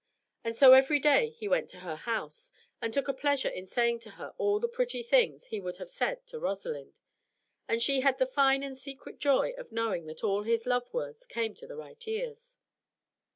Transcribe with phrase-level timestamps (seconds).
[0.43, 2.51] And so every day he went to her house,
[2.81, 5.91] and took a pleasure in saying to her all the pretty things he would have
[5.91, 6.99] said to Rosalind;
[7.67, 11.27] and she had the fine and secret joy of knowing that all his love words
[11.27, 12.57] came to the right ears.